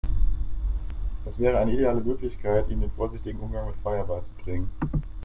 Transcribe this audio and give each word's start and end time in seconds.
Es 1.27 1.37
wäre 1.37 1.59
eine 1.59 1.73
ideale 1.73 2.01
Möglichkeit, 2.01 2.67
ihnen 2.69 2.81
den 2.81 2.89
vorsichtigen 2.93 3.39
Umgang 3.39 3.67
mit 3.67 3.75
Feuer 3.83 4.03
beizubringen. 4.03 4.71